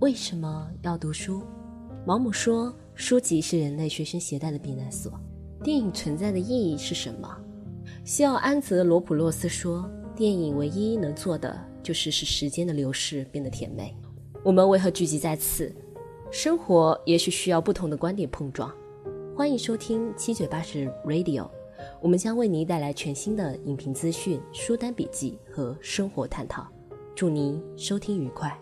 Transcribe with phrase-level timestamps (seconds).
[0.00, 1.42] 为什么要读书？
[2.06, 5.12] 毛姆说，书籍是人类随身携带的避难所。
[5.62, 7.28] 电影存在的意义是什么？
[8.02, 13.94] 西奥安泽罗普洛斯说，电影唯一能做的就是使时间的流逝变得甜美。
[14.42, 15.70] 我们为何聚集在此？
[16.30, 18.72] 生活也许需要不同的观点碰撞。
[19.36, 21.46] 欢迎收听七嘴八舌 Radio，
[22.00, 26.66] 我们将为您带来全新的影评资讯、书单笔记和生活探讨。
[27.14, 28.58] 祝您收听愉快。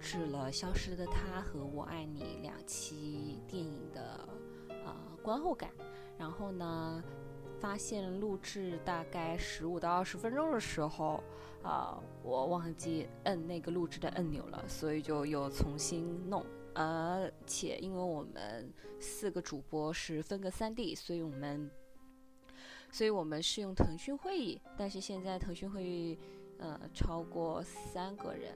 [0.00, 4.28] 制了《消失的她》和我爱你两期电影的
[4.68, 5.70] 呃观后感，
[6.18, 7.02] 然后呢
[7.60, 11.22] 发现录制大概十五到二十分钟的时候，
[11.62, 21.70] 啊我忘记摁那个录制的按钮了，所以就又重新弄，而且因为我们四个主播是分隔三地，所以我们。
[22.92, 26.18] 所以我们是用腾讯会议，但是现在腾讯会议，
[26.58, 28.52] 呃，超过三个人，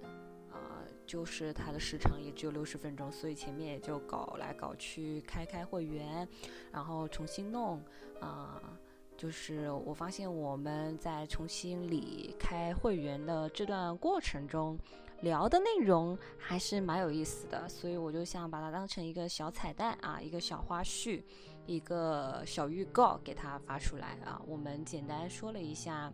[1.07, 6.27] 就是它的时长也只有六十分钟，所以前面也就搞来搞去，开开会员，
[6.73, 7.83] 然后重新弄，
[8.21, 8.79] 啊，
[9.17, 14.79] 就是我发现我们在重新理开会员的这段过程中，
[15.21, 21.23] 聊的内容还是蛮有意思的，所以我就想把它当成一个小彩蛋啊，一个小花絮。
[21.67, 26.13] 一个小预告给它发出来啊，我们简单说了一下，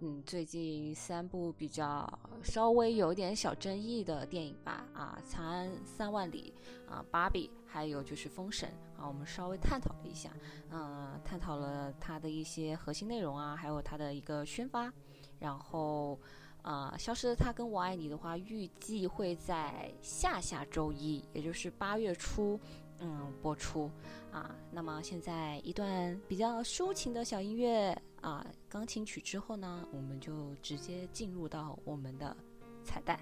[0.00, 2.06] 嗯，最近三部比较
[2.42, 6.52] 稍微有点小争议的电影吧，啊，《长安三万里》
[6.90, 8.68] 啊，《芭比》，还有就是《封神》
[9.00, 10.30] 啊，我们稍微探讨了一下，
[10.70, 14.92] 嗯，探讨了它的一些核心内容啊，还有它的一个宣发，
[15.38, 16.18] 然后，
[16.60, 22.60] 啊，《消失的她》跟我爱你的话，预计会在下下周一，也就是八月初。
[22.98, 23.90] 嗯，播出
[24.32, 24.56] 啊。
[24.72, 28.42] 那么现在一段比较抒情的小音乐啊，
[28.76, 32.36] 钢琴曲之后呢，我们就直接进入到我们的
[32.84, 33.18] 彩蛋。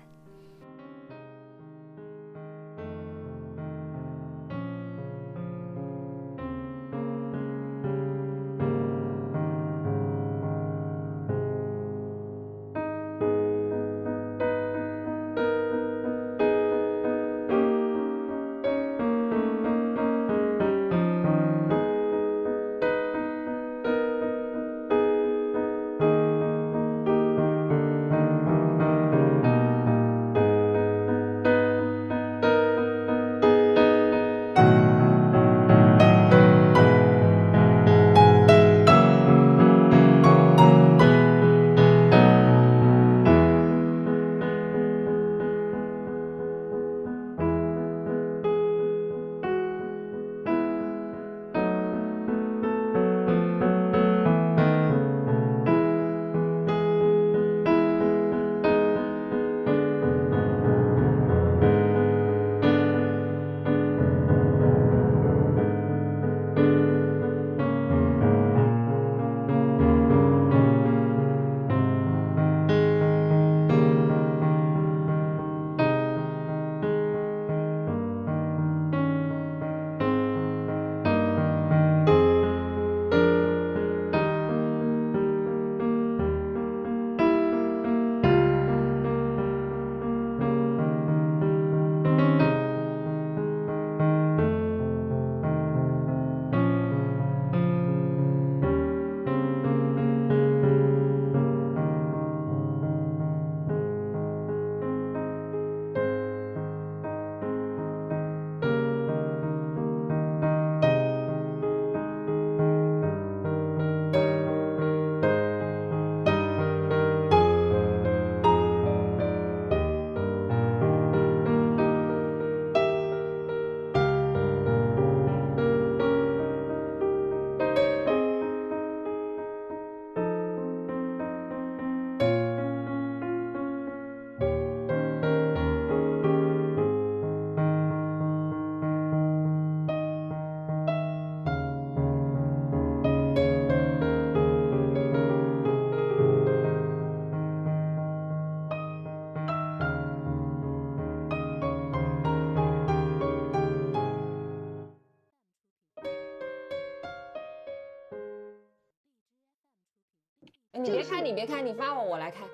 [160.84, 162.44] 你别开，你别开，你发我，我来开。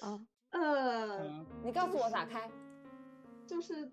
[0.00, 2.48] 啊，呃，你告诉我咋开？
[3.44, 3.90] 就是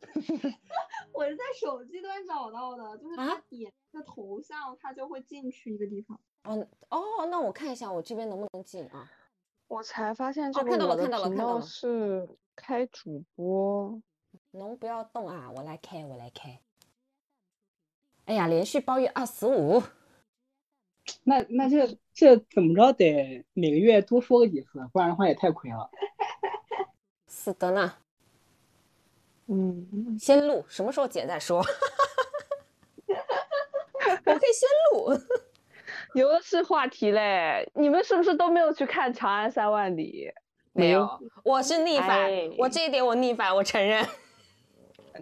[1.12, 6.20] 我是在手机端找到的，就是啊他点那个头像，他就会进去一个地方。
[6.44, 9.10] 哦哦，那我看一下我这边能不能进啊？
[9.66, 14.00] 我才发现这哦看到个我的了看到了频道看到了是开主播。
[14.52, 16.60] 能不要动啊，我来开，我来开。
[18.26, 19.82] 哎呀，连续包月二十五，
[21.28, 21.84] 那那这
[22.14, 25.90] 这怎么着得每个月多说个几次，不然的话也太亏了。
[27.28, 27.94] 是的呢。
[29.48, 31.58] 嗯，先录，什么时候剪再说。
[34.24, 35.20] 我可以先录。
[36.14, 37.68] 有的是话题嘞。
[37.74, 40.28] 你们是不是都没有去看《长安三万里》？
[40.72, 41.08] 没有，
[41.42, 44.06] 我是逆反，哎我这一点我逆反，我承认。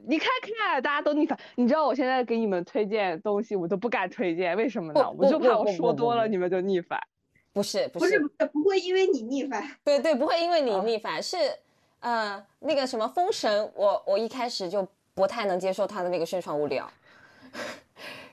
[0.07, 1.39] 你看看，大家都逆反。
[1.55, 5.11] 你知道我现在给你们推荐东西，我都不敢推荐，为什么呢？
[5.17, 7.01] 我就怕我说多了，你们就逆反。
[7.53, 11.37] 不是不不是是，不是不会因为你逆反，对对，不会因为你啊逆反，是
[12.01, 16.91] 呃那个什么封神，我我一开始就不太能接受他的那个宣传物料，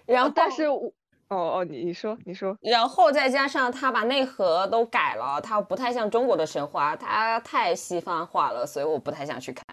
[0.07, 0.91] 然后但是我，
[1.27, 9.63] 哦哦，你你说你说，然后再加上他把内核都改了，他不太像中国的神话，他太西方化了，所以我不太想去看。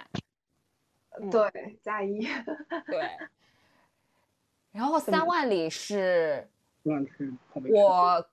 [1.21, 1.31] 嗯。
[1.31, 2.21] 对，加一。
[2.87, 3.09] 对，
[4.73, 6.49] 然后三万里是
[7.71, 8.27] 我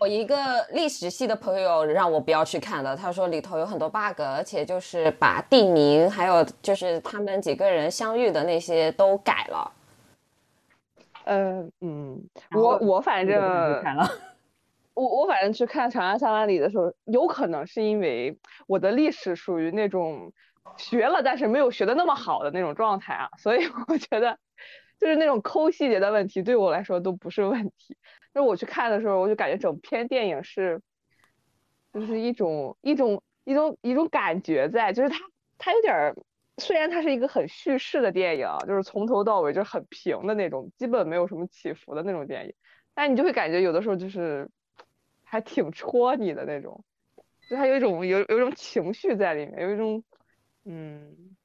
[0.00, 0.36] 我一个
[0.72, 9.72] 历史系的朋友让我不要去看的，他说里头有很多 bug，而且就是把地名还有就是他们几个人相遇的那些都改了。
[11.24, 12.20] 呃嗯，
[12.50, 13.40] 我我反正，
[14.94, 20.32] 我我反正去看《长安三万里》的时候，有可能是因为我的历史属于那种
[20.76, 24.38] 学了但是没有学的那么好的那种状态啊，所以 我觉得
[24.98, 27.96] 就是那种抠细节的问题对我来说都不是问题。
[28.34, 30.80] 就是我去看的时候，我就感觉整篇电影是，
[31.92, 35.18] 就是一种一种一种一种感觉在，就是它
[35.58, 36.16] 它有点儿，
[36.56, 42.54] 虽然它是一个很叙事的电影，就是从头到尾就是很平的那种，基本没有什么起伏的那种电影。
[42.94, 44.48] 但你就会感觉有的时候就是
[45.24, 46.84] 还挺戳你的那种，
[47.50, 50.02] 就它有一种有有一种情绪在里面，有一种
[50.64, 51.36] 嗯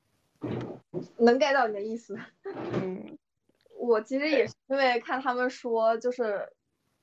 [1.17, 2.17] 能 get 到你的意思。
[2.43, 3.17] 嗯。
[3.79, 6.51] 我其实也是因为看他们说，就是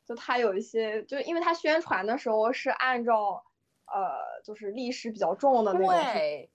[0.05, 3.44] 就他有一些，就是因为他宣传的时候是按照
[3.87, 6.50] 呃，就是历史比较重的那种去，对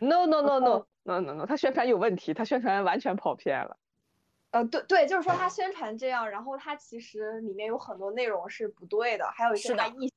[0.00, 3.76] ，，no no no no no no no，他宣传有问题，他宣传完全跑偏了。
[4.50, 10.10] 呃，对对，就是说他宣传这样，然后他其实里面有很多内容是不对的，还有一些他臆，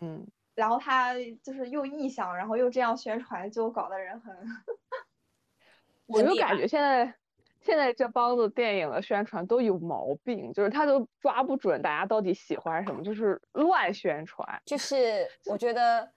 [0.00, 4.36] 嗯，然后他就是又臆想，然后又这样宣传，就搞得人很
[6.06, 7.14] 我就感觉现在
[7.60, 14.46] 现在这帮子电影的宣传都有毛病，就是他都抓不准大家到底喜欢什么，就是乱宣传。
[14.66, 16.12] 就是我觉得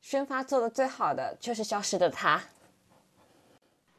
[0.00, 2.38] 宣发做的最好的就是《消失的他》。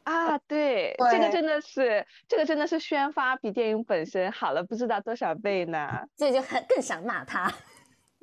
[0.04, 6.06] 啊，对，这个真的是，这个真的是宣发比电影本身好了不知道多少倍呢。
[6.16, 7.52] 所以就很更想骂他。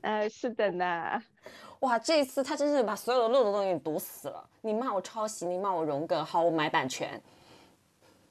[0.02, 1.22] 呃，是的呢。
[1.80, 4.50] 哇，这一次他真是把所有的漏洞都给你堵死了。
[4.62, 7.22] 你骂我抄袭，你骂我荣梗，好，我买版权。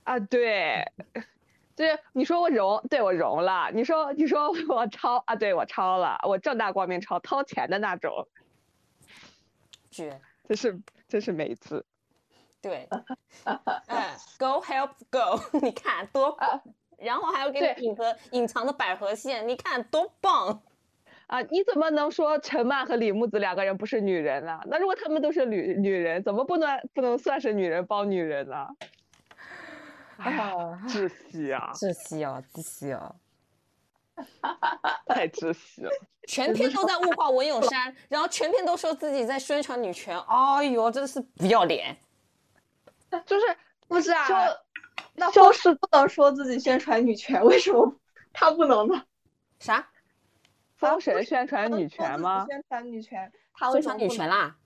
[0.04, 0.85] 啊，对，
[1.75, 3.71] 就是你说我融，对我融了。
[3.73, 8.26] 你说你说我抄啊，对我抄了，我正大光明抄，掏钱的那种，
[9.90, 11.85] 绝，真是真是每一次。
[12.61, 12.88] 对，
[13.44, 14.02] 嗯
[14.38, 16.62] ，Go help go， 你看多棒，
[16.99, 20.62] 然后还要给你隐个隐藏的百合线，你看多棒。
[21.26, 24.60] 啊，你怎么能说陈曼和李木子两个人不是女人呢？
[24.66, 28.68] 那如果他们都是女女人，怎么不能不能算是女人帮女人呢？
[30.16, 30.52] 哎呀，
[30.86, 33.16] 窒息啊，窒息啊，窒息哦，
[35.06, 35.90] 太窒息了。
[36.26, 41.96] 全篇都在物化文咏珊，然后全篇都说自己在宣传女权，哎呦，真的是不要脸。
[43.26, 43.46] 就是
[43.88, 44.26] 不是啊？
[44.26, 44.34] 就
[45.16, 47.94] 那消失封神不能说自己宣传女权，为什么
[48.32, 49.04] 他不能呢？
[49.58, 49.86] 啥？
[50.90, 52.46] 封神宣传女权吗？
[52.48, 54.10] 宣传女权，他为宣传什么？
[54.10, 54.56] 女权啦？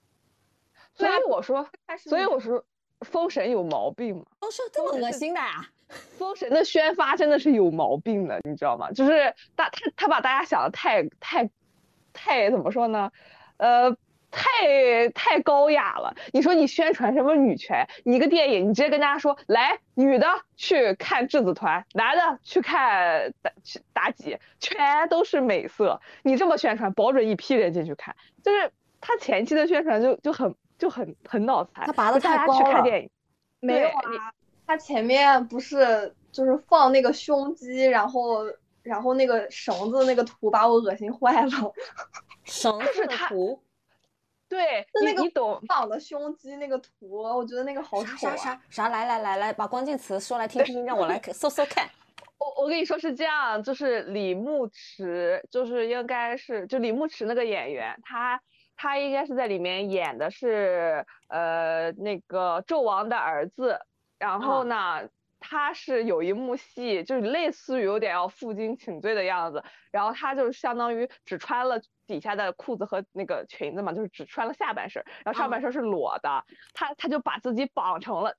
[0.93, 2.63] 所以我说，所以我说，
[3.01, 4.25] 封神有毛病吗？
[4.39, 5.69] 都说这么恶心的呀？
[6.17, 8.91] 封神的宣发真的是有毛病的，你知道吗？
[8.91, 11.49] 就是大他他把大家想的太太
[12.13, 13.11] 太怎么说呢？
[13.57, 13.95] 呃，
[14.31, 16.15] 太太高雅了。
[16.33, 17.87] 你说你宣传什么女权？
[18.03, 25.99] 你一个电影，你直接跟大家说，来，女的去看质子团，男的去看妲去妲己，全都是美色。
[26.23, 28.15] 你这么宣传，保准一批人进去看。
[28.43, 28.71] 就是
[29.01, 33.09] 他前期的宣传就就很就很很脑残，他拔得就大家太高了去看电影。
[33.59, 34.31] 没有啊，
[34.65, 38.45] 他前面不是就是放那个胸肌，然后
[38.83, 41.73] 然后那个绳子那个图把我恶心坏了，
[42.45, 43.61] 绳子的图，
[44.49, 48.35] 对，就那个你你懂，绑的胸肌那个图，我觉得那个好丑啥啊。
[48.35, 48.89] 啥啥？
[48.89, 51.87] 来来来来，把关键词说来听听，让我来搜搜看。
[52.39, 58.41] 我我跟你说是这样，就是李牧驰，就是应该是就李牧驰那个演员，他
[58.75, 63.79] 他应该是在里面演的是呃那个纣王的儿子，
[64.17, 65.07] 然后呢。
[65.41, 78.35] 他是有一幕戏，就是类似于有点要负荆请罪的样子，然后他就是相当于只穿了底下的裤子和那个裙子嘛，就是只穿了下半身，然后上半身是裸的，他他就把自己绑成了，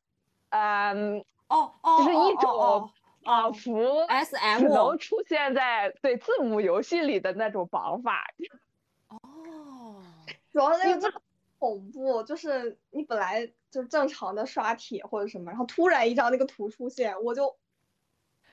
[0.48, 2.90] 嗯，哦哦，就是一种哦
[3.22, 8.24] 绑符 S 只 M 能出现在对字母游戏里的那种绑法。
[9.08, 10.02] 哦，
[10.50, 11.22] 主要那个真的
[11.58, 17.56] 恐怖，就是你本来就正常的刷帖或者什么，然后突然一张那个图出现，我就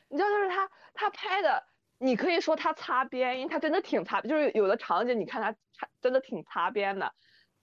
[0.09, 1.63] 你知道，就是他他拍的，
[2.00, 7.12] 你可以说他擦边，因为他真的挺擦，就是有的场景你看他擦真的挺擦边的，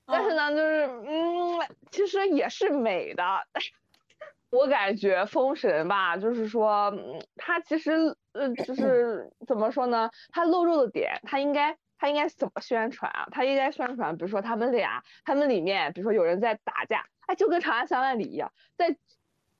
[0.06, 1.58] 但是呢，就是嗯，
[1.90, 3.24] 其实也是美的。
[4.50, 10.08] 我感觉《封神》吧，就是说，嗯，他其实呃，就是怎么说呢？
[10.30, 13.26] 他露肉的点，他应该他应该怎么宣传啊？
[13.32, 18.96] 他应该宣传，比如说他们俩，他们里面，比如说有人在打架，哎，就跟《长安三万里》一样，在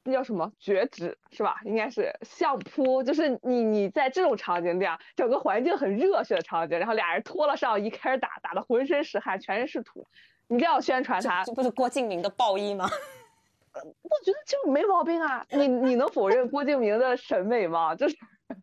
[0.05, 1.61] 那叫什么绝指是吧？
[1.65, 10.07] 应该是相扑，就是你你在这种场景这样，整个环境很热血的场景，然后俩人脱了上衣开始打，打的浑身是汗，全身是土，
[10.47, 12.89] 你这样宣传他，这不是郭敬明的暴衣吗？
[13.75, 15.45] 我觉得就没毛病啊！
[15.51, 17.95] 你你能否认郭敬明的审美吗？
[17.97, 18.17] 就是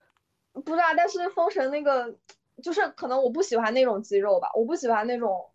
[0.64, 2.16] 不是啊，但是封神那个
[2.64, 5.50] 就是可能我不喜欢那种肌肉吧，我不喜欢那种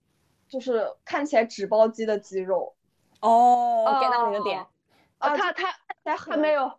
[0.49, 2.75] 就是看起来纸包肌的肌肉。
[3.21, 4.67] 哦，get 到你的点。
[5.19, 6.71] 啊，他他他没有，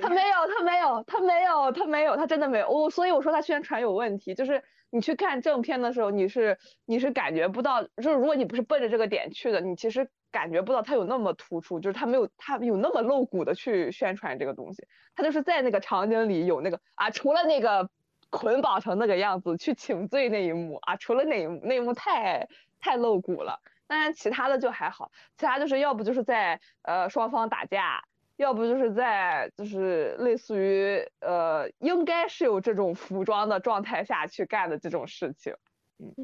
[0.00, 2.68] 他没有，他没有，他没有，他没有，他真的没有。
[2.68, 17.90] 我所以我说他宣传有问题，就是你去看正片的时候，你是你是感觉不到，就是如果你不是奔着这个点去的，你其实感觉不到他有那么突出，就是他没有他有那么露骨的去宣传这个东西，他就是在那个场景里有那个啊，除了那个
[18.30, 22.48] 捆绑成那个样子去请罪那一幕啊，除了那一幕那一幕太
[22.80, 23.60] 太露骨了。
[23.86, 28.02] 当然，其他的就还好，其他就是要不就是在呃双方打架，
[28.36, 35.54] 要不就是在就是类似于呃应该是有这种服装的状态下去干的这种事情。
[35.98, 36.14] 嗯，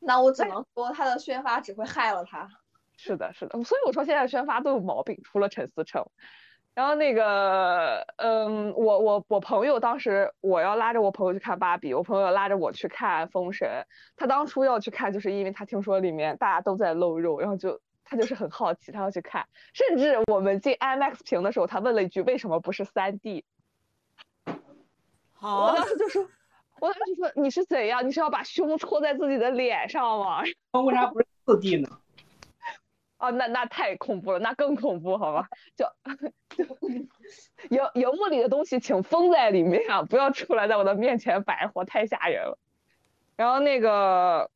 [0.00, 2.48] 那我只能说他的宣发只会害了他。
[2.96, 6.04] 是的，是的，所以我说现在宣发都有毛病，除了陈思诚。
[6.78, 13.68] 然后那个，嗯，我我我朋友当时我要拉着我朋友去看芭比，我朋友拉着我去看封神。
[14.16, 19.44] 他当初要去看，就是因为他听说里面大家都在露肉，然后就他就是很好奇，他要去看。
[19.74, 23.42] 甚至我们进 IMAX 屏的时候，他问了一句为什么不是 3D？
[25.32, 26.28] 好，我当时就说，
[26.78, 28.06] 我当时说你是怎样？
[28.06, 30.42] 你是要把胸戳在自己的脸上吗？
[30.86, 31.98] 为啥不是 4D 呢？
[33.18, 35.48] 哦，那那太恐怖了，那更恐怖，好吧？
[35.74, 35.84] 就
[37.70, 42.56] 荧荧幕里的东西请封在里面啊，不要出来在我的面前白活，太吓人了。
[43.36, 44.48] 然后那个，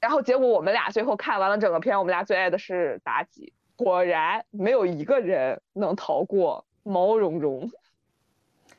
[0.00, 7.70] 然后结果我们俩最后看完了整个片，我们俩最爱的是妲己，果然没有一个人能逃过毛茸茸。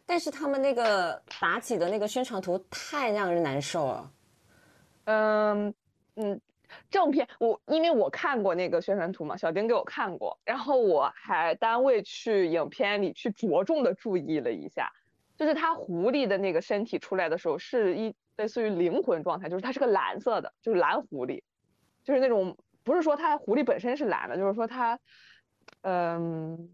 [0.07, 4.11] 但是他们那个妲己的那个宣传图太让人难受了。
[5.05, 5.73] 嗯
[6.15, 6.41] 嗯。
[6.89, 14.91] 正片我因为我看过那个宣传图嘛，小丁给我看过，然后我还单位去影片里去着重的注意了一下，
[15.35, 21.41] 就是它狐狸的那个身体出来的时候是一类似于灵魂状态，就是它是个蓝色的，就是蓝狐狸，
[22.03, 24.99] 就是那种不是说它狐狸本身是蓝的，就是说它，
[25.81, 26.69] 嗯，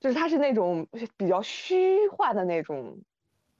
[0.00, 0.86] 就是它是那种
[1.16, 3.02] 比较虚幻的那种。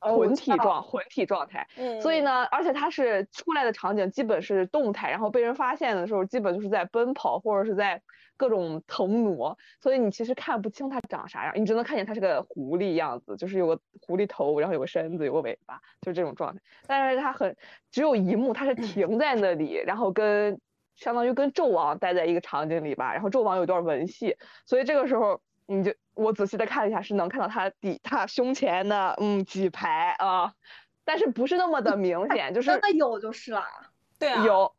[0.03, 1.67] 魂体状，魂体状态，
[2.01, 8.03] 所以呢，而且它是出来的场景基本是动态，然后被人发现的时候，基本就是在奔跑或者是在
[8.37, 16.61] 各种腾挪，所以你其实看不清它长啥样，你只能看见它是个狐狸样子，就是有个狐狸头，然后有个身子，有个尾巴，就是这种状态。
[16.87, 17.57] 但是它很
[17.93, 20.61] 只有一幕，它是停在那里，然后跟
[20.97, 25.41] 相当于跟纣王待在一个场景里吧，然后纣王有段文戏，所以这个时候。
[25.67, 30.53] 你就我仔细的看了一下，是能看到他底他胸前的嗯几排啊，
[31.05, 33.65] 但是不是那么的明显，就 是真的有就是了，
[34.19, 34.73] 对啊有，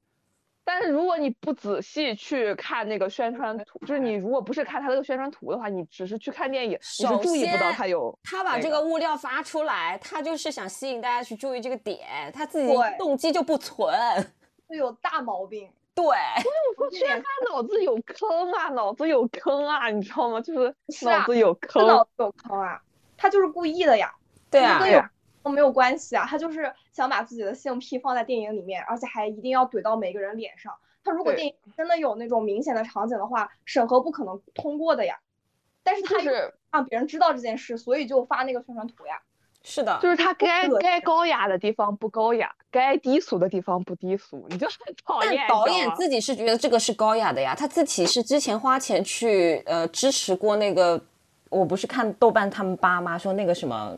[0.63, 8.17] 但是如果你不仔细去看那个宣传图，就是你如果不是看他那个宣传图的话，你只是去看电影，你是注意不到他有。
[8.23, 13.91] 他把这个物料发出来，他就是想吸引大家去注意这个点，他自己动机就不纯，
[14.69, 15.69] 就有大毛病。
[15.95, 20.41] 对，所以我说宣发脑子有坑啊，脑子有坑啊，你知道吗？
[20.41, 22.81] 就是脑子有坑，脑子有坑啊，
[23.15, 24.13] 他就是故意的呀。
[24.49, 25.03] 对啊，有
[25.43, 30.73] 都没有关系啊，他就是想把自己的性癖放在电影里面，而且还一定要怼到每个人脸上。
[31.03, 35.19] 他如果电影真的有那种明显的场景的话，审核不可能通过的呀。
[35.83, 39.21] 但是他就是让别人知道这件事，所以就发那个宣传图呀。
[39.63, 45.35] 是的，就是他该该高雅的地方不高雅，该低俗的地方不低俗，你就 很讨厌。
[45.37, 51.01] 但导演自己是觉得这个是高雅的呀，他自己是之前花钱去呃支持过那个，
[51.49, 53.17] 我不是看豆瓣他们吧吗？
[53.17, 53.97] 说那个什么，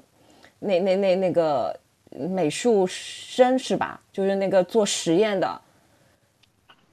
[0.59, 1.75] 那那那那个
[2.11, 3.99] 美术生是吧？
[4.13, 5.61] 就是那个做实验的，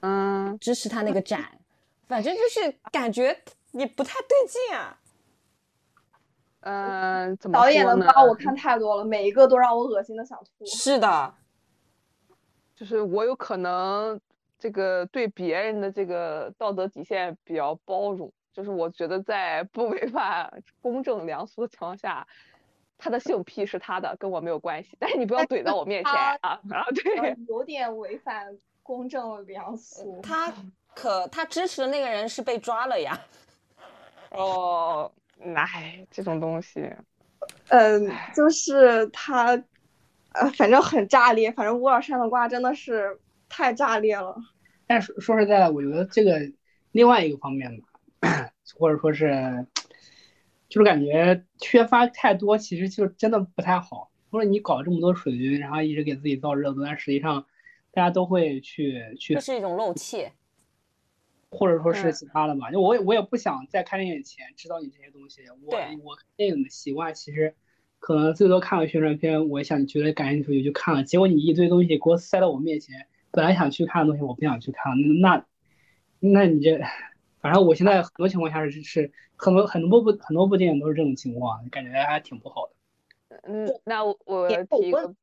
[0.01, 1.47] 嗯，支持他那个展，
[2.09, 3.37] 反正就是感觉
[3.73, 4.97] 也不太对劲啊。
[6.63, 10.65] 嗯，怎么导演的吧，我看太多了，每一个都让我恶心的想吐。
[10.65, 11.33] 是的，
[12.75, 14.19] 就是我有可能
[14.57, 20.49] 这个对别人的这个道德底线比较包容，就是我觉得在不违反
[20.81, 22.25] 公正良俗的情况下，
[22.97, 24.95] 他的性癖是他的，跟我没有关系。
[24.99, 26.37] 但是你不要怼到我面前啊！
[26.41, 30.21] 啊，呃对，有点违反公正良俗。
[30.21, 30.53] 他
[30.95, 33.19] 可他支持的那个人是被抓了呀。
[34.31, 36.89] 哦，哎，这种东西，
[37.69, 39.51] 嗯，就是他，
[40.33, 41.51] 呃，反正很炸裂。
[41.51, 44.35] 反正乌尔善的瓜真的是太炸裂了。
[44.87, 46.39] 但是说实在的，我觉得这个
[46.91, 49.65] 另外一个方面吧，或者说是，
[50.69, 54.09] 就是感觉缺乏太多，其实就真的不太好。
[54.31, 57.45] 或者你搞这么多水军，然后一直给自己造热度，但实际上
[57.91, 60.27] 大家都会去去这是一种漏气。
[61.53, 62.71] 或者说是嗯其他的吧。
[62.71, 65.41] 就我也我也不想在看电影前知道你这些东西。
[65.65, 67.55] 我我看电影的习惯其实
[67.99, 71.03] 可能最多看个宣传片，我想觉得感兴趣就去看了。
[71.03, 75.45] 结果你一堆东西给我塞到我面前，本来想去看的东西我不想去看，那
[76.19, 76.81] 那你这，
[77.39, 82.73] 反正我现在很多情况下是是很多很多部很多部电影都是这种情况，感觉还挺不好的。
[83.43, 84.15] 嗯，那我
[84.47, 85.15] 提一个，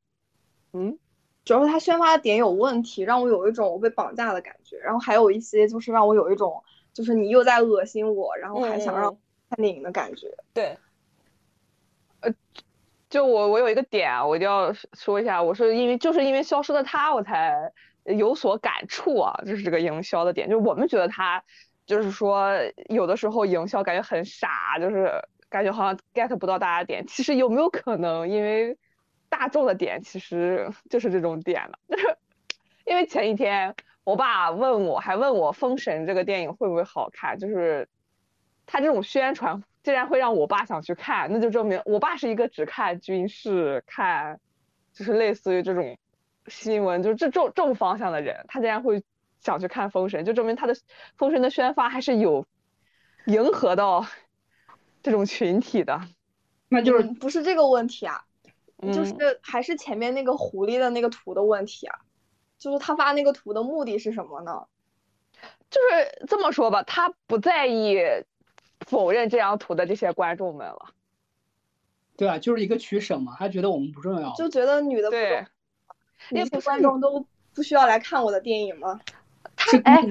[0.73, 0.99] 嗯，
[1.44, 4.79] 主要是他宣发的点有问题，让我有一种我被绑架的感觉。
[4.79, 9.11] 然后还有一些就是让我有一种，就是你又在恶心我，然后还想让
[9.48, 10.29] 看电影的感觉。
[10.53, 10.76] 对，
[12.20, 12.33] 呃
[13.09, 17.72] 就我我有一个点啊，我一定要说说一下，我是因为就是因为消失的他，我才
[18.05, 21.42] 有所感触啊，就是这个营销的点，就是我们觉得他
[21.87, 22.53] 就是说
[22.88, 25.11] 有的时候营销感觉很傻，就是
[25.48, 28.79] 感觉好像 get 不到大家点，其实有没有可能因为
[29.31, 31.79] 大众的点其实就是这种点了？
[31.88, 32.16] 就 是
[32.85, 37.88] 因为前一天我爸问我，还问我《封神》这个电影会不会好看，就是
[38.66, 44.40] 他这种宣传竟然会让我爸想去看，那就证明我爸是一个只看军事、看
[44.93, 45.97] 就是类似于这种
[46.49, 49.03] 新闻，就是这这种这种方向的人，他竟然会
[49.40, 50.75] 想去看《封神》，就证明他的
[51.16, 52.45] 《封神》的宣发还是有
[53.27, 54.05] 迎合到
[55.03, 56.01] 这种群体的。
[56.69, 58.25] 那就是嗯不是这个问题啊，
[58.93, 61.99] 就是嗯还是前面那个狐狸的那个图的问题啊。
[62.59, 64.66] 就是他发那个图的目的是什么呢？
[65.71, 67.99] 就是这么说吧，他不在意
[68.81, 70.93] 否认这张图的这些观众们了。
[72.19, 74.35] 对啊，就是一个取舍嘛，他觉得我们不重要。
[74.35, 75.47] 就觉得女的不对重，
[76.33, 79.01] 女性也不观众都不需要来看我的电影吗？
[79.57, 80.05] 他哎，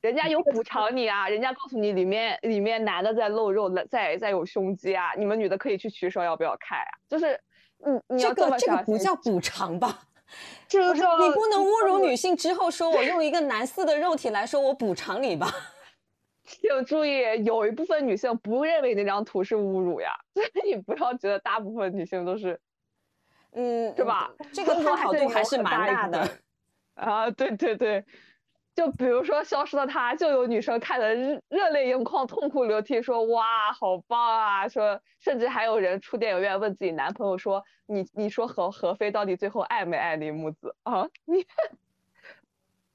[0.00, 7.40] 人家有补偿你啊，人家告诉你里面里面男的在露肉，在在有胸肌啊，你们女的可以去取舍要不要看呀、就是
[7.78, 10.00] 你你要这个这个不叫补偿吧？
[10.68, 15.48] 这个叫你不能侮辱女性之后说我用一个男四的肉体来说我补偿你吧？
[16.44, 22.58] 请注意，有一部分女性不认为那张图是侮辱呀，所以你不要觉得大部分女性都是
[23.52, 24.30] 嗯，是吧？
[24.52, 26.28] 这个中 探讨度还是蛮大的。
[26.94, 28.04] 啊，对对对，
[28.76, 40.76] 就比如说《消失的她》，就有女生看的热热泪盈眶、痛哭流涕，说哇好棒啊，说甚至还有人出电影院问自己男朋友说你你说何何非到底最后爱没爱林木子？
[40.82, 41.08] 啊？
[41.24, 41.46] 你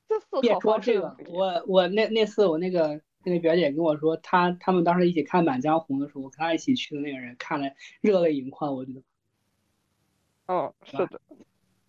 [0.08, 9.02] 这思别考说这个我我那那次我那个那个表姐跟我说，她他们当时一起看《满江红》的时候，我跟她一起去的那个人看了热泪盈眶，我觉得
[10.46, 11.22] 嗯，是吧是的，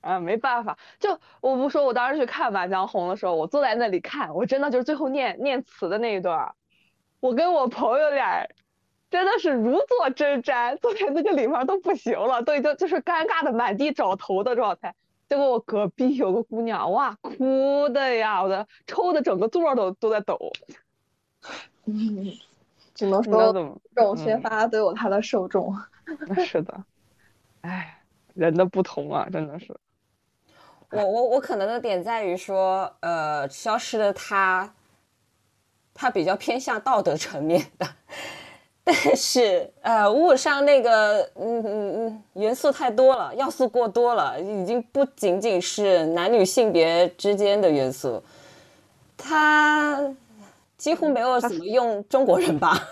[0.02, 6.54] 啊，没办法，就我不说，我当时去看《满江红》的时候，我坐在那里看，我真的就是最后念念词的那一段儿，
[7.20, 8.46] 我跟我朋友俩
[9.10, 14.94] 真的是如坐针毡，坐在那个里面儿都不行了，都已经就是尴尬的满地找头的状态。
[15.28, 20.38] 结果我隔壁有个姑娘，哇，哭的呀，我的抽的整个座儿都都在抖，
[21.86, 22.32] 嗯，
[22.94, 23.52] 只能说？
[23.94, 25.74] 这种宣嗯发都有它的受众。
[26.44, 26.84] 是的，
[27.62, 28.02] 哎，
[28.34, 29.74] 人的不同啊，真的是。
[30.92, 34.72] 我我我可能的点在于说，呃，消失的他，
[35.94, 37.86] 他比较偏向道德层面的，
[38.84, 48.22] 但是呃，误伤那个嗯嗯嗯元素太多了，要素过多了，已经不仅仅是男女性别之间的元素，
[49.16, 50.14] 他
[50.76, 52.86] 几乎没有怎么用中国人吧。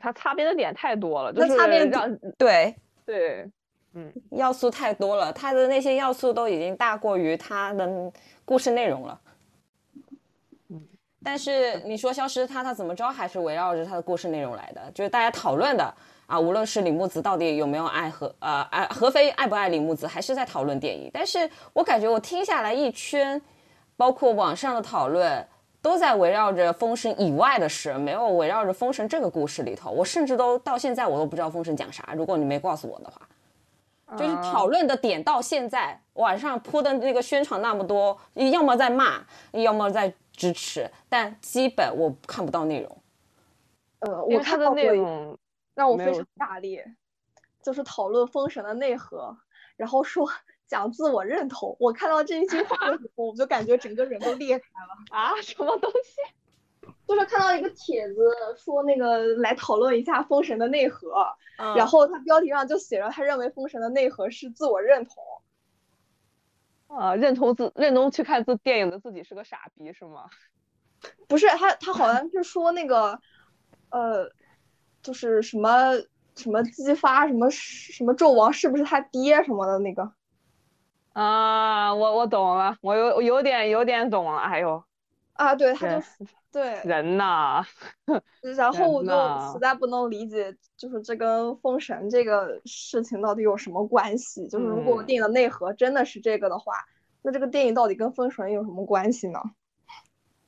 [0.00, 2.74] 他擦边的点太多了， 就是擦边让对。
[3.06, 3.48] 对，
[3.98, 8.12] 嗯，要素太多了，它的那些要素都已经大过于它的
[8.44, 9.20] 故事内容了。
[10.68, 10.80] 嗯，
[11.24, 15.92] 但是你说消失它，它怎么着还是围绕着它的故事内容来的，就是大家讨论的
[16.28, 21.10] 啊，无论是李木子到底有没有爱何呃爱何非爱不爱李木子，还是在讨论电影。
[21.12, 23.42] 但是我感觉我听下来一圈，
[23.96, 25.44] 包括网上的讨论。
[25.80, 29.92] 都在围绕着封神以外的事，没有围绕着封神这个故事里头。
[29.92, 32.12] 我甚至都到现在我都不知道封神讲啥。
[32.16, 33.28] 如果你没告诉我的话，
[34.16, 43.02] 就是讨论的点到现在晚上铺的那个宣传那么多，要么在骂，要么在支持，但基本我看不到内容。
[44.00, 45.36] 呃，我看到内容
[45.74, 46.94] 让我非常炸裂，
[47.62, 49.36] 就是讨论封神的内核，
[49.76, 50.30] 然后说
[50.66, 51.76] 讲自我认同。
[51.78, 55.18] 我看到这一句话的时候，我就感觉整个人都裂开了。
[55.18, 56.34] 啊，什么东西？
[57.08, 58.14] 就是看到一个帖子
[58.56, 65.14] 说那个来讨论一下封神的内核，嗯然后他标题上就写着他认为封神的内核是自我认同。
[66.88, 70.26] 啊，认同自认同去看自电影的自己是个傻逼是吗？
[71.28, 73.20] 不是他，他好像是说那个，
[73.90, 74.30] 呃，
[75.02, 75.94] 就是什么
[76.34, 80.12] 什么姬发什么什么纣王是不是他爹什么的那个。
[81.12, 84.38] 啊，我我懂了，我有我有点有点懂了。
[84.38, 84.82] 哎呦，
[85.34, 87.62] 啊，对，他人就对，人呐，
[88.56, 89.10] 然后我就
[89.52, 94.48] 实在不能理解，就是这跟封神这个事情到底有什么关系？
[94.48, 96.72] 就是如果嗯电影的内核真的是这个的话，
[97.22, 99.40] 那这个电影到底跟封神有什么关系呢？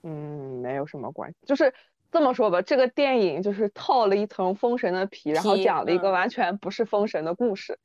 [0.02, 1.74] 嗯，没有什么关系，就是
[2.10, 7.78] 这么说吧，这个电影就是套了一层封神的皮，然后讲了一个嗯完全不是封神的故事。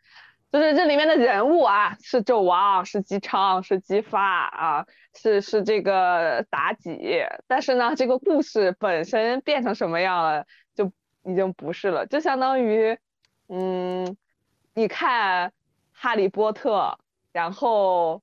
[0.52, 10.92] 就是这里面的人物啊，是纣王，是姬昌，是姬发啊，是是这个妲己，但是呢，这个故事本身变成什么样了，就
[11.24, 12.98] 已经不是了，就相当于，
[13.50, 14.16] 嗯，
[14.74, 15.50] 你看
[15.92, 16.98] 《哈利波特》，
[17.34, 18.22] 然后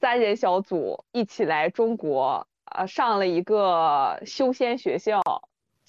[0.00, 5.20] 三人小组一起来中国，呃，上了一个修仙学校。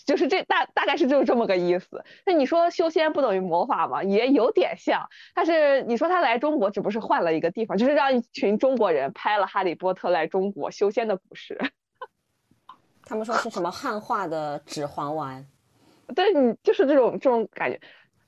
[0.06, 2.04] 就是这大大概是就是这么个意思。
[2.26, 4.04] 那你说修仙不等于魔法吗？
[4.04, 11.60] 也有点像，但是你说他来中国只不过是换了一个地方，就是让一群中国人拍了《哈利波特》来中国修仙的故事。
[13.04, 15.46] 他们说是什么汉化的指环王，
[16.16, 17.80] 对你就是这种这种感觉，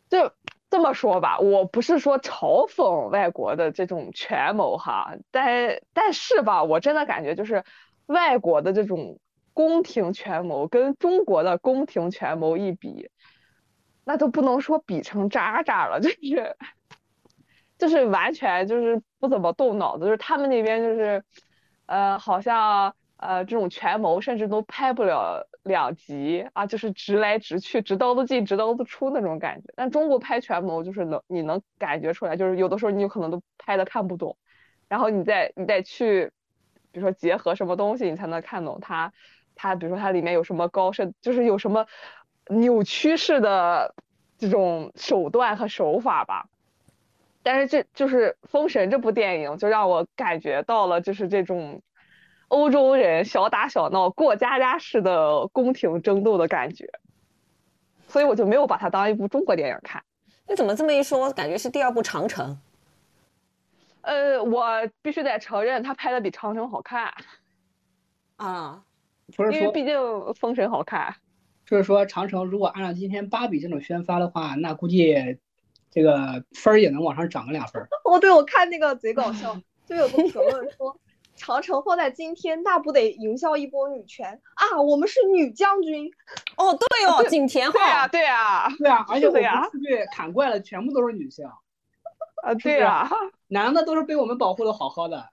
[0.10, 0.32] 就
[0.70, 7.64] 这么说吧，我不是说嘲讽外国的这种权谋哈，但但是吧，我真的感觉就是
[8.06, 9.20] 外国的这种
[9.58, 13.10] 宫廷权谋跟中国的宫廷权谋一比，
[14.04, 16.56] 那都不能说比成渣渣了，就是
[17.76, 21.24] 就是完全就是不怎么动脑子，就是他们那边就是，
[21.88, 29.74] 呃，好像呃这种权谋甚至都拍不了两集啊，就是直来直去，直刀子进直刀子出那种感觉。
[29.76, 34.38] 但中国拍权谋就是能你能感觉出来，就是有的时候你有可能都拍的看不懂，
[34.88, 36.32] 然后你再你再去，
[36.92, 39.12] 比如说结合什么东西，你才能看懂它
[39.58, 41.86] 它比如说它里面有什么高深，就是有什么
[42.48, 43.94] 扭曲式的
[44.38, 46.48] 这种手段和手法吧。
[47.44, 51.82] 但是这就是《封神》这部电影，就让我感觉到了就是这种
[52.50, 56.90] 欧洲人小打小闹、过家家式的宫廷争斗的感觉，
[58.08, 60.04] 所以我就没有把它当一部中国电影看。
[60.46, 62.52] 你怎么这么一说，感觉是第二部《长城》
[64.02, 67.14] 呃，我必须得承认，他拍的比《长城》好看，
[68.38, 68.84] 啊？
[69.36, 69.96] 不是说因为毕竟
[70.34, 71.16] 《封神》好看。
[71.66, 75.38] 就是说长城如果按照今天芭比这种宣发的话，那估计
[75.92, 77.90] 这个分儿也能往上涨个两分儿。
[78.06, 80.98] 哦，对，我看那个贼搞笑，就有个评论说，
[81.36, 84.82] 长城放在今天，那不得营销一波女权啊？
[84.82, 86.10] 我们是女将军，
[86.56, 91.46] 哦，对哦，景甜对呀、对啊、对啊，而且我们去砍怪的全部都是女性，
[92.44, 93.10] 啊，对啊、
[93.50, 95.30] 男的都是被我们保护的好好的。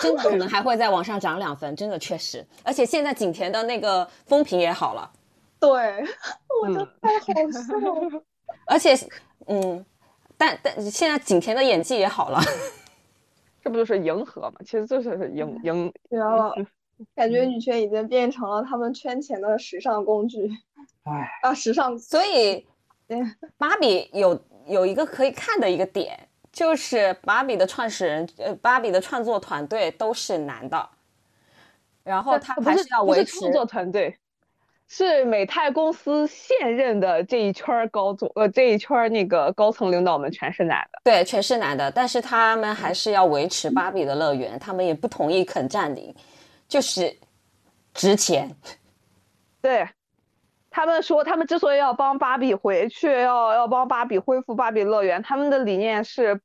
[0.00, 2.46] 真的可能还会再往上涨两分，真的确实。
[2.62, 5.10] 而且现在景甜的那个风评也好了，
[5.60, 5.68] 对，
[6.62, 8.22] 我觉得嗯太好笑了。
[8.66, 8.94] 而且
[9.46, 9.84] 嗯，
[10.36, 12.40] 但但现在景甜的演技也好了。
[13.62, 14.60] 这不就是迎合嘛？
[14.64, 16.54] 其实就是迎迎，绝了，
[17.14, 20.50] 感觉女权已经变成了他们圈钱的时尚工具
[21.04, 22.66] 哎，啊，时尚所以
[23.08, 26.27] 嗯芭比有有一个可以看的一个点，
[26.58, 30.88] 就是芭比的创始人，呃，芭比的创作团队都是男的，
[32.02, 34.18] 然后他不还是不是要维持创作团队，
[34.88, 40.98] 是美泰公司现任的这一圈儿高总，呃，这一圈儿那个高层领导们全是男的。
[41.04, 46.12] 对，全是男的，但是他们还是要维持芭比的乐园，他们也不同意肯占领，
[46.66, 47.16] 就是
[47.94, 48.52] 值钱。
[49.62, 49.88] 对，
[50.70, 56.40] 他们说，他们之所以要帮芭比回去，要要帮芭比恢复芭比乐园，他们的理念是，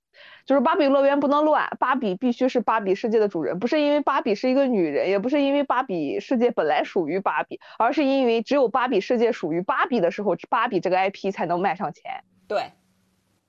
[0.45, 12.03] 就是芭比乐园不能乱，芭比必须是芭比世界的主人，不是因为芭比是一个女人，也不是因为芭比世界本来属于芭比，而是因为只有芭比世界属于芭比的时候，芭比这个 IP 才能卖上钱。
[12.47, 12.71] 对，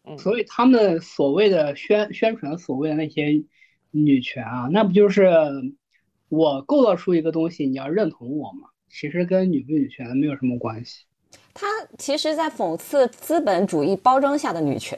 [0.04, 3.42] 嗯，所以他们所谓的宣宣传所谓的那些
[3.90, 5.28] 女权啊，那不就是
[6.28, 8.68] 我构造出一个东西，你要认同我吗？
[8.88, 11.04] 其实跟女不女权没有什么关系。
[11.52, 11.66] 他
[11.98, 14.96] 其实在讽刺资本主义包装下的女权，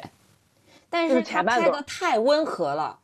[0.89, 2.99] 但是是他拍的太温和了，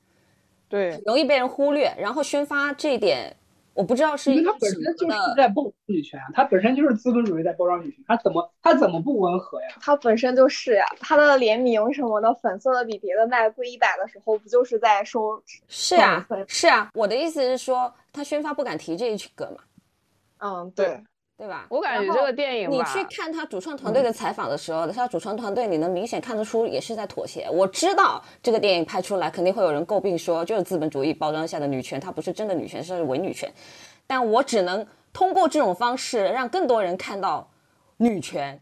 [0.68, 1.92] 对，容易被人忽略。
[1.99, 3.37] 然后宣发这一点，
[3.75, 9.68] 我不知道是因为它本身就是在包装女权啊，它本身就是资本主义在包装女权，它怎么它怎么不温和呀？
[9.81, 15.42] 它本身就是呀，它的联名什么的，粉色的比别的卖贵一百的时候，不就是在收？
[15.68, 19.59] 是啊是啊，我的意思是说，他宣发不敢提这一个嘛，
[20.38, 21.03] 嗯，对，
[21.42, 21.66] 对吧？
[21.68, 27.48] 我感觉这个电影你，去看他主创团队的采访的时候，他主创团队你能明显看得出也是在妥协。
[27.50, 33.52] 我知道这个电影拍出来肯定会有人诟病说，就是资本主义包装下的女权，它不是真的女权，是伪女权。
[34.07, 37.50] 但我只能通过这种方式让更多人看到
[37.96, 38.61] 女权，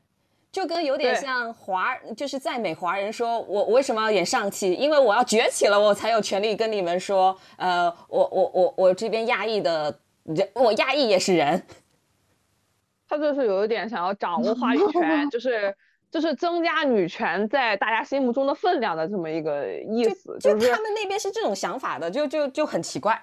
[0.50, 4.72] 就跟有点像华，就是在美华人说我我为什么要演上汽？
[4.72, 11.62] 因为我要崛起了，我才有权利跟你们说，呃，我我我我这边亚裔的人，我亚裔也是人。
[13.10, 15.74] 他就是有一点想要掌握话语权， 就是
[16.12, 23.20] 就是增加女权在大家心目中的分量的这么一个意思，就是他们那边是这种想法的，就就就很奇怪。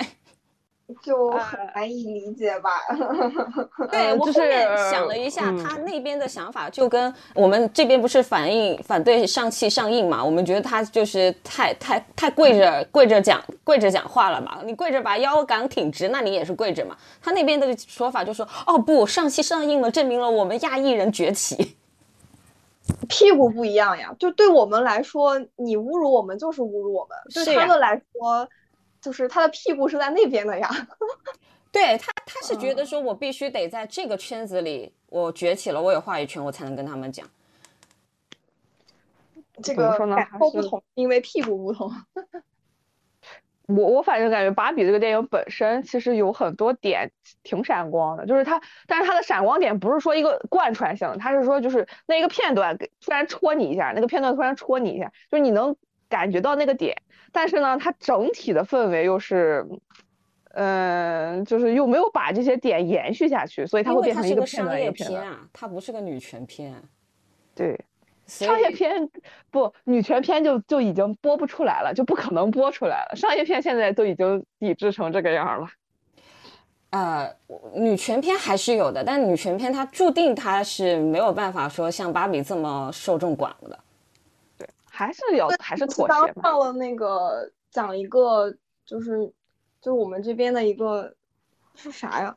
[1.03, 2.69] 就很难以理解吧。
[3.91, 10.23] 对 我后面想了一下，嗯他那边的想法就跟我们这边不是反映反对上汽上映嘛？
[10.23, 14.59] 我们觉得他就是太太太跪着跪着讲跪着讲话了嘛。
[14.63, 16.95] 你跪着把腰杆挺直，那你也是跪着嘛。
[17.21, 21.75] 他那边的说法就说，哦不，上汽上映了，证明了我们亚裔人崛起。
[23.09, 28.47] 屁股不一样呀，就对我们来说，你侮辱我们就是侮辱我们；对他们来说，
[29.01, 30.69] 就是他的屁股是在那边的呀。
[31.71, 37.27] 对他，他是觉得说我必须得在这个圈子里我崛起了，我有话语权，我才能跟他们讲。
[39.61, 41.91] 这个说呢不同，因为屁股不同。
[43.67, 47.11] 我我反正感觉芭比这个电影本身其实有很多点
[47.43, 55.75] 挺闪光的，就是它，但是它的闪光点不是说一个贯穿性的，它是说就是那一个片段给突然戳你一下，那个片段突然戳你一下，就是你能
[56.09, 56.95] 感觉到那个点，
[57.31, 59.65] 但是呢，它整体的氛围又是，
[60.53, 66.73] 嗯、就是又没有把这些点延续下去，所以它会变成一个商业片啊，它不是个女权片。
[67.53, 67.79] 对，
[68.25, 69.09] 商业片
[69.51, 73.15] 不女权片就就已经播不出来了，就不可能播出来了。
[73.15, 75.67] 商业片现在都已经抵制成这个样儿了。
[76.91, 77.29] 呃，
[77.73, 83.77] 女权片还是有的，但女权片它注定它是没有办法说像芭比这么受众广的。
[84.97, 86.41] 还是要还是妥刚协嘛。
[86.41, 89.31] 上了那个讲一个，就是
[89.79, 91.15] 就是我们这边的一个
[91.75, 92.35] 是啥呀？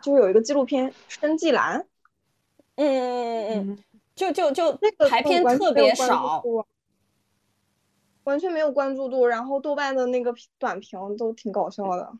[0.00, 1.80] 就是有一个纪录片《生计栏》，
[2.76, 6.42] 嗯嗯嗯嗯，嗯，就就就那个就排片特别少。
[8.24, 12.10] 完全没有关注度，然后豆瓣的那个短评都挺搞笑的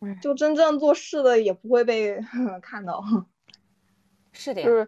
[0.00, 2.20] 哎，就真正做事的也不会被
[2.60, 3.02] 看到。
[4.32, 4.86] 是的呀，就是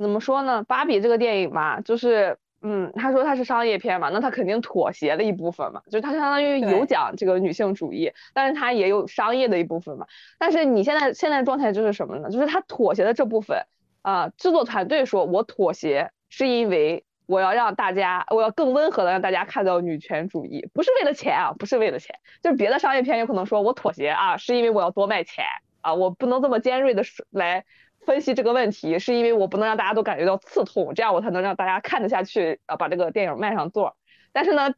[0.00, 0.62] 怎么说呢？
[0.64, 10.06] 芭比这个电影嘛，就是嗯，他说它是商业片嘛，那他肯定妥协了一部分嘛，就是它相当于有讲这个女性主义，但是他也有商业的一部分嘛。
[10.38, 12.30] 但是你现在现在状态就是什么呢？
[12.30, 13.58] 就是他妥协的这部分
[14.02, 17.04] 啊、制作团队说我妥协是因为。
[17.26, 25.44] 我要让大家，我要更温和的让大家看到女权主义，不是为了钱啊，不是为了钱，就是别的商业片有可能说我妥协啊，是因为我要多卖钱
[25.80, 27.64] 啊，我不能这么尖锐的来
[28.06, 33.96] 分析这个问题，是因为我不能让大家都感觉到刺痛，这样我才能让大家看得下去啊，把这个电影卖上座。
[34.32, 34.74] 但是呢，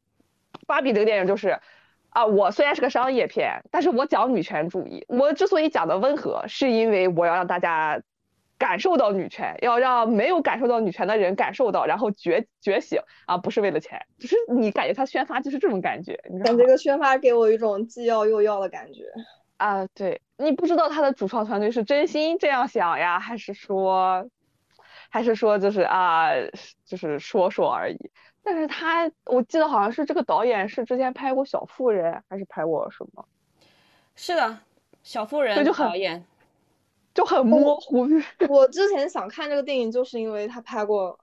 [0.66, 1.58] 芭比这个电影就是
[2.10, 8.02] 啊，我虽然是个商业片，但是我讲女权主义，我之所以讲的温和，是因为我要让大家
[8.58, 16.62] 感受到女权，要让没有感受到女权的人感受到，然后觉觉醒啊，不是为了钱，就是你感觉他宣发就是这种感觉，你感觉？
[16.64, 19.04] 这个宣发给我一种既要又要的感觉。
[19.56, 24.28] 啊，对你不知道他的主创团队是真心这样想呀，还是说，
[25.08, 26.30] 还是说就是啊，
[26.84, 28.10] 就是说说而已。
[28.42, 33.24] 但是他，我记得好像是这个导演是之前拍过《小妇人》，还是拍过什么？
[34.16, 34.58] 是的，
[35.02, 36.24] 小妇人对就很导演，
[37.14, 38.08] 就很模糊。
[38.50, 41.16] 我之前想看这个电影，就是因为他拍过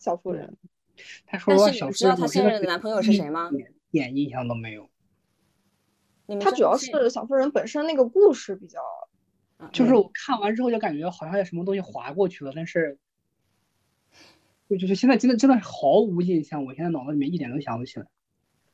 [0.04, 0.48] 《小妇人》。
[1.26, 4.88] 他说但是小你知道她妇人我真的现任的男朋友是谁吗一点点印象都没有。
[6.26, 8.80] 你们他主要是小妇人本身那个故事比较，
[9.58, 12.98] 嗯就是我看完之后就感觉好像有什么东西划过去了，但是
[14.68, 18.06] 就就是现在真的真的是毫无印象，我现在脑子里面一点都想不起来，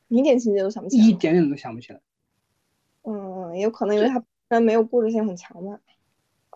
[0.09, 1.05] 你一点情节都想不起来。
[1.05, 2.01] 一点点都想不起来。
[3.03, 5.79] 嗯，也有可能因为他本身没有故事性很强吧。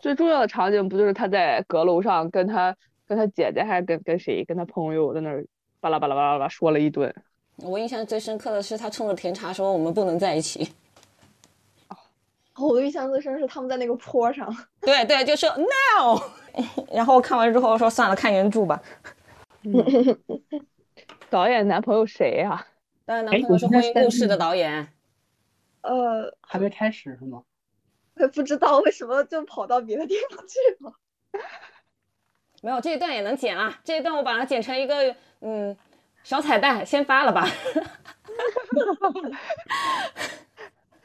[0.00, 2.76] 最重要的场景不就是他在阁楼上跟他
[3.06, 5.44] 跟他姐姐还跟跟谁跟他朋友在那儿
[5.80, 7.12] 巴拉巴拉巴拉巴拉说了一顿。
[7.56, 10.68] 我印象最深刻的是他冲着甜茶说我们不能在一起。
[12.56, 14.48] 我印象最深是他们在那个坡上，
[14.80, 16.20] 对对，就说 no，
[16.92, 18.80] 然后看完之后说算了，看原著吧。
[21.30, 22.64] 导演男朋友谁呀、
[23.06, 24.88] 导演，男哎朋友是《婚姻故事》的导演。
[25.82, 27.42] 呃，还没开始是吗？
[28.14, 30.92] 我也不知道为什么就跑到别的地方去了。
[32.62, 35.76] 没有这一段也能剪啊，这一段我把它剪成一个嗯
[36.22, 37.48] 小彩蛋，先发了吧。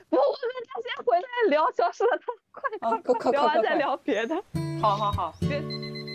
[0.10, 4.36] 不， 我们他先回来聊消失的他，快哦快快，聊完再聊别的。
[4.82, 5.62] 好好好，别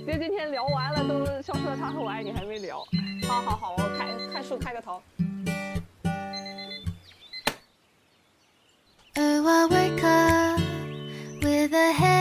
[0.04, 2.84] 别今天聊完了都消失的他和我爱你还没聊。
[3.28, 5.00] 好好好，我开看书开个头。
[9.16, 10.60] Oh, I wake up
[11.40, 12.13] with a headache.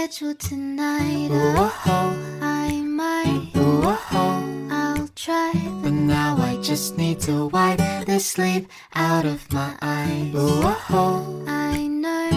[0.00, 1.28] Schedule tonight.
[1.30, 2.14] Oh, uh-huh.
[2.40, 3.50] I might.
[3.54, 4.42] Uh-huh.
[4.70, 10.34] I'll try, but now I just need to wipe the sleep out of my eyes.
[10.34, 11.20] Uh-huh.
[11.46, 12.30] I know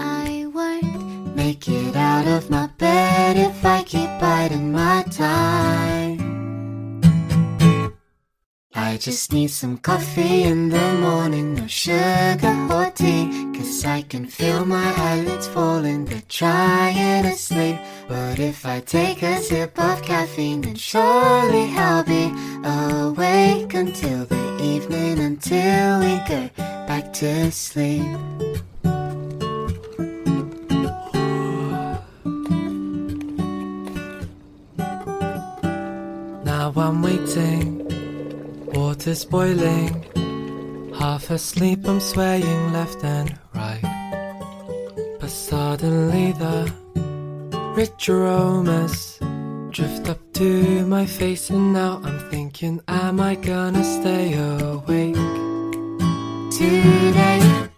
[0.00, 6.24] I won't make it out of my bed if I keep biding my time.
[8.74, 11.33] I just need some coffee in the morning,
[18.74, 22.24] I take a sip of caffeine, then surely I'll be
[22.64, 28.02] awake until the evening, until we go back to sleep.
[36.44, 37.86] Now I'm waiting,
[38.74, 40.02] water's boiling.
[40.98, 43.84] Half asleep, I'm swaying left and right.
[45.20, 46.74] But suddenly the
[47.76, 49.18] rich aromas
[49.70, 55.16] drift up to my face, and now I'm thinking, am I gonna stay awake?
[56.58, 57.68] today.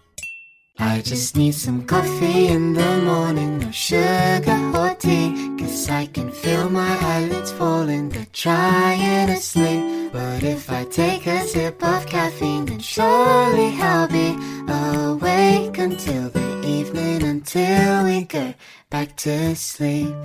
[0.79, 5.55] I just need some coffee in the morning, no sugar or tea.
[5.57, 10.11] Cause I can feel my eyelids falling, they're trying to sleep.
[10.13, 16.61] But if I take a sip of caffeine, then surely I'll be awake until the
[16.63, 18.53] evening, until we go
[18.89, 20.15] back to sleep.